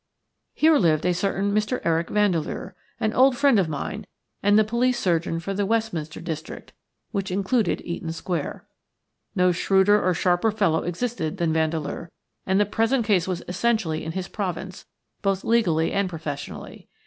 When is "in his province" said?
14.03-14.87